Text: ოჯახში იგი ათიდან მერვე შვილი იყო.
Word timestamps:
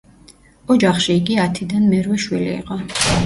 ოჯახში 0.75 1.17
იგი 1.19 1.37
ათიდან 1.45 1.85
მერვე 1.91 2.19
შვილი 2.25 2.51
იყო. 2.57 2.81